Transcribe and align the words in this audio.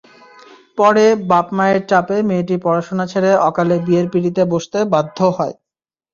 পরে 0.77 1.03
বাবা-মায়ের 1.31 1.81
চাপে 1.89 2.17
মেয়েটি 2.29 2.55
পড়াশোনা 2.63 3.05
ছেড়ে 3.11 3.31
অকালে 3.47 3.77
বিয়ের 3.85 4.07
পিঁড়িতে 4.11 4.41
বসতে 4.51 4.79
বাধ্য 4.93 5.17
হয়। 5.37 5.55